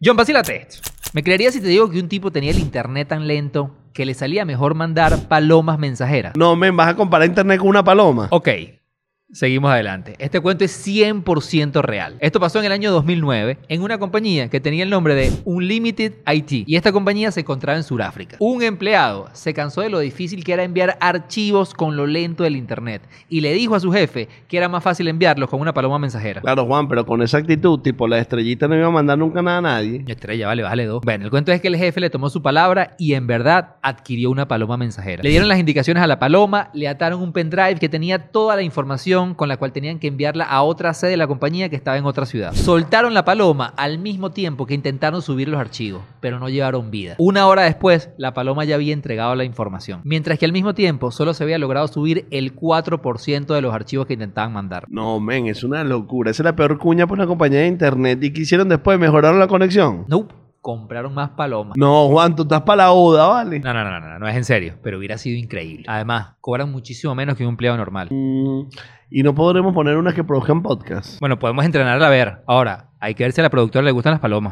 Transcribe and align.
John, 0.00 0.16
vacílate 0.16 0.62
esto. 0.62 0.78
Me 1.12 1.24
creería 1.24 1.50
si 1.50 1.60
te 1.60 1.66
digo 1.66 1.90
que 1.90 1.98
un 1.98 2.08
tipo 2.08 2.30
tenía 2.30 2.52
el 2.52 2.60
internet 2.60 3.08
tan 3.08 3.26
lento 3.26 3.74
que 3.92 4.06
le 4.06 4.14
salía 4.14 4.44
mejor 4.44 4.76
mandar 4.76 5.26
palomas 5.26 5.80
mensajeras. 5.80 6.36
No, 6.36 6.54
men, 6.54 6.76
vas 6.76 6.86
a 6.86 6.94
comparar 6.94 7.26
internet 7.26 7.58
con 7.58 7.68
una 7.68 7.82
paloma. 7.82 8.28
Ok, 8.30 8.48
Seguimos 9.30 9.70
adelante. 9.70 10.14
Este 10.18 10.40
cuento 10.40 10.64
es 10.64 10.86
100% 10.86 11.82
real. 11.82 12.16
Esto 12.20 12.40
pasó 12.40 12.60
en 12.60 12.64
el 12.64 12.72
año 12.72 12.90
2009 12.90 13.58
en 13.68 13.82
una 13.82 13.98
compañía 13.98 14.48
que 14.48 14.58
tenía 14.58 14.84
el 14.84 14.88
nombre 14.88 15.14
de 15.14 15.30
Unlimited 15.44 16.14
IT 16.26 16.66
y 16.66 16.76
esta 16.76 16.92
compañía 16.92 17.30
se 17.30 17.40
encontraba 17.40 17.76
en 17.76 17.84
Sudáfrica. 17.84 18.38
Un 18.40 18.62
empleado 18.62 19.28
se 19.34 19.52
cansó 19.52 19.82
de 19.82 19.90
lo 19.90 19.98
difícil 19.98 20.44
que 20.44 20.54
era 20.54 20.62
enviar 20.62 20.96
archivos 21.02 21.74
con 21.74 21.94
lo 21.94 22.06
lento 22.06 22.42
del 22.42 22.56
internet 22.56 23.02
y 23.28 23.42
le 23.42 23.52
dijo 23.52 23.74
a 23.74 23.80
su 23.80 23.92
jefe 23.92 24.30
que 24.48 24.56
era 24.56 24.70
más 24.70 24.82
fácil 24.82 25.08
enviarlos 25.08 25.50
con 25.50 25.60
una 25.60 25.74
paloma 25.74 25.98
mensajera. 25.98 26.40
Claro, 26.40 26.64
Juan, 26.64 26.88
pero 26.88 27.04
con 27.04 27.20
esa 27.20 27.36
actitud, 27.36 27.80
tipo 27.80 28.08
la 28.08 28.18
estrellita 28.20 28.66
no 28.66 28.76
iba 28.76 28.86
a 28.86 28.90
mandar 28.90 29.18
nunca 29.18 29.42
nada 29.42 29.58
a 29.58 29.60
nadie. 29.60 30.04
Estrella, 30.06 30.46
vale, 30.46 30.62
vale 30.62 30.86
dos. 30.86 31.02
Bueno, 31.04 31.26
el 31.26 31.30
cuento 31.30 31.52
es 31.52 31.60
que 31.60 31.68
el 31.68 31.76
jefe 31.76 32.00
le 32.00 32.08
tomó 32.08 32.30
su 32.30 32.40
palabra 32.40 32.96
y 32.98 33.12
en 33.12 33.26
verdad 33.26 33.76
adquirió 33.82 34.30
una 34.30 34.48
paloma 34.48 34.78
mensajera. 34.78 35.22
Le 35.22 35.28
dieron 35.28 35.48
las 35.48 35.58
indicaciones 35.58 36.02
a 36.02 36.06
la 36.06 36.18
paloma, 36.18 36.70
le 36.72 36.88
ataron 36.88 37.20
un 37.20 37.34
pendrive 37.34 37.74
que 37.74 37.90
tenía 37.90 38.30
toda 38.30 38.56
la 38.56 38.62
información 38.62 39.17
con 39.34 39.48
la 39.48 39.56
cual 39.56 39.72
tenían 39.72 39.98
que 39.98 40.06
enviarla 40.06 40.44
a 40.44 40.62
otra 40.62 40.94
sede 40.94 41.12
de 41.12 41.16
la 41.16 41.26
compañía 41.26 41.68
que 41.68 41.76
estaba 41.76 41.96
en 41.96 42.04
otra 42.04 42.26
ciudad. 42.26 42.54
Soltaron 42.54 43.14
la 43.14 43.24
paloma 43.24 43.74
al 43.76 43.98
mismo 43.98 44.30
tiempo 44.30 44.66
que 44.66 44.74
intentaron 44.74 45.22
subir 45.22 45.48
los 45.48 45.60
archivos, 45.60 46.02
pero 46.20 46.38
no 46.38 46.48
llevaron 46.48 46.90
vida. 46.90 47.16
Una 47.18 47.46
hora 47.46 47.62
después, 47.62 48.10
la 48.16 48.34
paloma 48.34 48.64
ya 48.64 48.76
había 48.76 48.92
entregado 48.92 49.34
la 49.34 49.44
información, 49.44 50.00
mientras 50.04 50.38
que 50.38 50.44
al 50.44 50.52
mismo 50.52 50.74
tiempo 50.74 51.10
solo 51.10 51.34
se 51.34 51.44
había 51.44 51.58
logrado 51.58 51.88
subir 51.88 52.26
el 52.30 52.54
4% 52.54 53.46
de 53.46 53.62
los 53.62 53.74
archivos 53.74 54.06
que 54.06 54.14
intentaban 54.14 54.52
mandar. 54.52 54.84
No, 54.88 55.20
men, 55.20 55.46
es 55.46 55.64
una 55.64 55.84
locura. 55.84 56.30
Esa 56.30 56.42
es 56.42 56.44
la 56.44 56.56
peor 56.56 56.78
cuña 56.78 57.06
por 57.06 57.18
una 57.18 57.26
compañía 57.26 57.60
de 57.60 57.66
internet. 57.66 58.22
¿Y 58.22 58.32
qué 58.32 58.42
hicieron 58.42 58.68
después? 58.68 58.98
¿Mejoraron 58.98 59.38
la 59.38 59.48
conexión? 59.48 60.04
Nope 60.08 60.37
compraron 60.60 61.14
más 61.14 61.30
palomas. 61.30 61.76
No, 61.76 62.08
Juan, 62.08 62.36
tú 62.36 62.42
estás 62.42 62.62
para 62.62 62.84
la 62.84 62.90
boda, 62.90 63.26
¿vale? 63.26 63.60
No, 63.60 63.72
no, 63.72 63.84
no, 63.84 64.00
no, 64.00 64.18
no, 64.18 64.28
es 64.28 64.36
en 64.36 64.44
serio, 64.44 64.74
pero 64.82 64.98
hubiera 64.98 65.18
sido 65.18 65.38
increíble. 65.38 65.84
Además, 65.88 66.34
cobran 66.40 66.70
muchísimo 66.70 67.14
menos 67.14 67.36
que 67.36 67.44
un 67.44 67.50
empleado 67.50 67.76
normal. 67.76 68.08
Mm, 68.10 68.68
y 69.10 69.22
no 69.22 69.34
podremos 69.34 69.74
poner 69.74 69.96
unas 69.96 70.14
que 70.14 70.24
produzcan 70.24 70.62
podcast. 70.62 71.18
Bueno, 71.20 71.38
podemos 71.38 71.64
entrenarla 71.64 72.06
a 72.06 72.10
ver. 72.10 72.42
Ahora, 72.46 72.90
hay 73.00 73.14
que 73.14 73.24
ver 73.24 73.32
si 73.32 73.40
a 73.40 73.44
la 73.44 73.50
productora 73.50 73.84
le 73.84 73.92
gustan 73.92 74.12
las 74.12 74.20
palomas. 74.20 74.46